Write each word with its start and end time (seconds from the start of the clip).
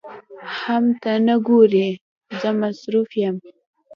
حم 0.57 0.85
ته 1.01 1.11
نه 1.27 1.35
ګورې 1.47 1.87
زه 2.39 2.49
مصروف 2.61 3.09
يم. 3.23 3.35